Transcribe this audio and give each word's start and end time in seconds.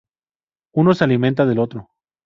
Uno 0.73 0.95
se 0.95 1.03
alimenta 1.03 1.45
del 1.45 1.59
otro. 1.59 1.91